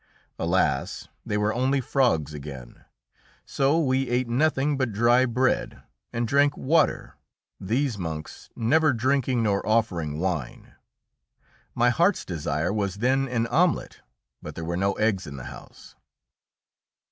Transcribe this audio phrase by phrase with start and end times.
[0.39, 1.09] Alas!
[1.23, 2.85] they were only frogs again!
[3.45, 7.17] So we ate nothing but dry bread, and drank water,
[7.59, 10.73] these monks never drinking nor offering wine.
[11.75, 14.01] My heart's desire was then an omelet
[14.41, 15.95] but there were no eggs in the house.